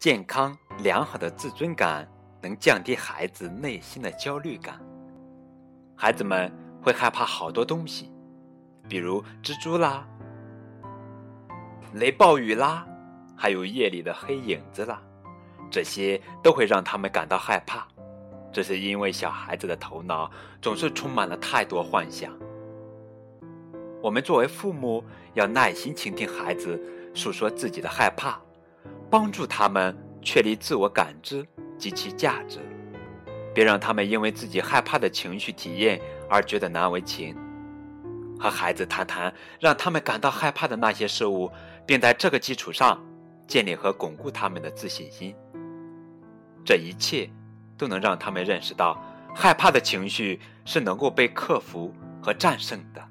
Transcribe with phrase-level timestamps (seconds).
[0.00, 2.08] 健康良好的自尊感
[2.40, 4.80] 能降低孩子内心的焦虑感。
[5.94, 6.50] 孩子们
[6.82, 8.10] 会害怕好多东西，
[8.88, 10.08] 比如蜘蛛啦、
[11.92, 12.86] 雷暴雨啦，
[13.36, 15.02] 还有夜里的黑影子啦，
[15.70, 17.86] 这些都会让他们感到害怕。
[18.50, 20.30] 这是因为小孩子的头脑
[20.62, 22.32] 总是充满了太多幻想。
[24.00, 26.82] 我们作为父母，要耐心倾听孩子
[27.14, 28.40] 诉说自己的害怕，
[29.10, 31.44] 帮助他们确立自我感知
[31.76, 32.60] 及其价值，
[33.52, 37.36] 别让他们因为自己害怕的情绪体验而觉得难为情。
[38.38, 41.50] 和孩子谈谈让他们感到害怕的那些事物，
[41.84, 43.04] 并在这个基础上
[43.46, 45.34] 建立和巩固他们的自信心。
[46.64, 47.28] 这一切
[47.76, 48.96] 都能让他们认识到，
[49.34, 53.02] 害怕的情绪是能够被克服和战胜的。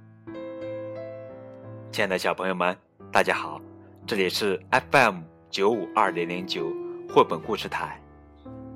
[1.92, 2.76] 亲爱的小朋友们，
[3.12, 3.60] 大家好，
[4.08, 6.72] 这里是 FM 九五二零零九
[7.12, 8.00] 绘本故事台，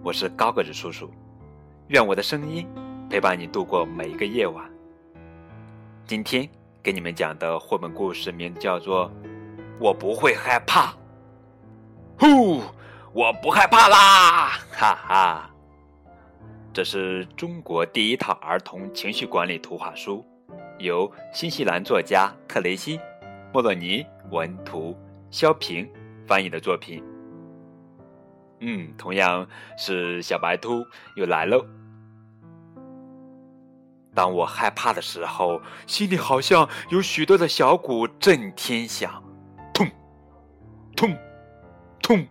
[0.02, 1.08] 我是高个子叔叔，
[1.90, 2.68] 愿我的声音
[3.08, 4.68] 陪伴你度过每一个夜晚。
[6.08, 6.50] 今天
[6.82, 9.08] 给你们讲的绘本故事名叫做
[9.80, 10.88] 《我不会害怕》，
[12.20, 12.64] 呼，
[13.14, 15.50] 我不害怕啦，哈哈！
[16.74, 20.26] 这是中国第一套儿童情绪管理图画书。
[20.80, 22.98] 由新西兰作家特雷西·
[23.54, 24.98] 莫洛尼文图，
[25.30, 25.88] 肖平
[26.28, 27.04] 翻译的作品。
[28.60, 30.86] 嗯，同样是小白兔
[31.16, 31.66] 又来喽。
[34.16, 39.24] 当我害怕的时候，心里好像有许多的小鼓震天响，
[39.74, 39.88] 痛，
[40.96, 41.18] 痛，
[42.02, 42.28] 痛，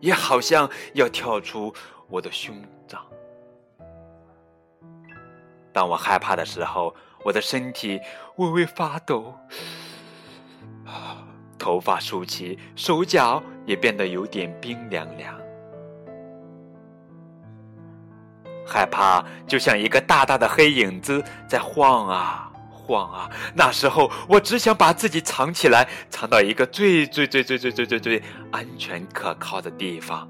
[0.00, 1.72] 也好像要跳出
[2.08, 2.56] 我的胸
[2.88, 2.98] 膛。
[5.72, 8.00] 当我害怕的时候，我的身体
[8.36, 9.34] 微微发抖，
[11.66, 15.36] 头发竖起，手脚也变得有点冰凉凉。
[18.64, 23.28] 害怕就像一个大大的黑影子在晃啊晃啊。
[23.52, 28.22] 那时候，我只想把自己藏起来，藏到一个最最最最最最最最
[28.52, 30.28] 安全可靠的地方。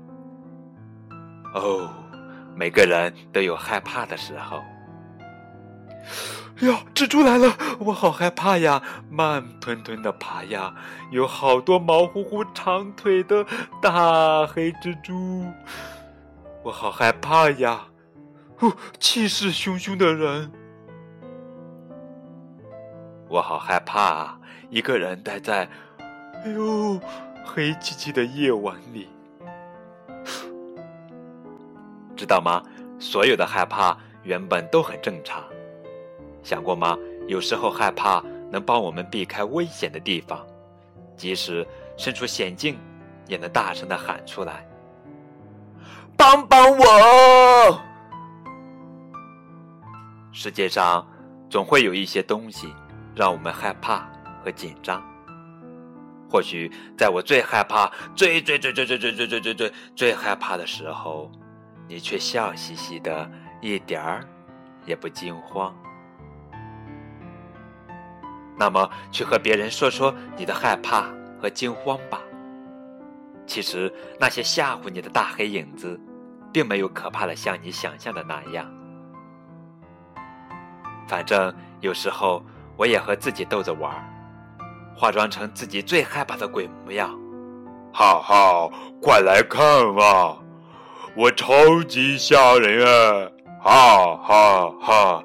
[1.52, 1.90] 哦，
[2.54, 4.62] 每个人都有害怕的时候。
[6.60, 7.54] 呀，蜘蛛来了！
[7.78, 8.82] 我好害怕呀！
[9.10, 10.74] 慢吞吞的爬呀，
[11.10, 13.44] 有好多毛乎乎、长腿的
[13.82, 15.44] 大黑蜘蛛，
[16.62, 17.88] 我好害怕呀！
[18.60, 20.50] 哦，气势汹汹的人，
[23.28, 24.38] 我好害怕啊，
[24.70, 25.68] 一个人待在，
[25.98, 26.98] 哎呦，
[27.44, 29.08] 黑漆漆的夜晚里，
[32.16, 32.62] 知道吗？
[32.98, 35.44] 所有的害怕原本都很正常。
[36.46, 36.96] 想过吗？
[37.26, 40.46] 有时候害怕能帮我们避开危险的地方，
[41.16, 42.78] 即使身处险境，
[43.26, 44.64] 也能大声的喊出来
[46.16, 47.80] ：“帮帮我！”
[50.30, 51.04] 世界上
[51.50, 52.72] 总会有一些东西
[53.12, 54.08] 让我们害怕
[54.44, 55.02] 和紧张。
[56.30, 61.28] 或许在我最害怕、最最最最最最最最最最最害怕的时候，
[61.88, 63.28] 你却笑嘻嘻的，
[63.60, 64.24] 一点儿
[64.84, 65.74] 也不惊慌。
[68.58, 71.06] 那么，去和别人说说你的害怕
[71.40, 72.20] 和惊慌吧。
[73.46, 76.00] 其实，那些吓唬你的大黑影子，
[76.52, 78.66] 并没有可怕的像你想象的那样。
[81.06, 82.42] 反正有时候
[82.76, 84.02] 我也和自己逗着玩儿，
[84.96, 87.16] 化妆成自己最害怕的鬼模样。
[87.92, 88.68] 哈哈，
[89.00, 89.64] 快来看
[89.96, 90.36] 啊！
[91.14, 93.30] 我超级吓人啊！
[93.62, 95.24] 哈哈哈。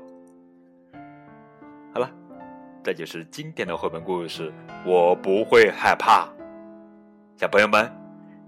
[2.83, 4.51] 这就是经典的绘本故事，
[4.85, 6.27] 我不会害怕。
[7.37, 7.91] 小朋友们，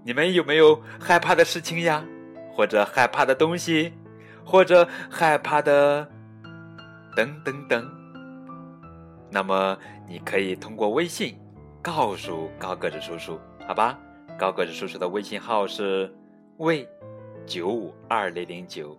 [0.02, 2.04] 你们有没有害怕的事情呀？
[2.52, 3.92] 或者害怕的东西，
[4.44, 6.08] 或者害怕的
[7.16, 7.90] 等等等？
[9.30, 9.76] 那么
[10.08, 11.36] 你可以通过微信
[11.82, 13.98] 告诉高个子叔叔，好吧？
[14.38, 16.12] 高个子叔叔的微信号是
[16.58, 16.88] v
[17.46, 18.98] 九五二零零九。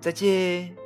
[0.00, 0.83] 再见。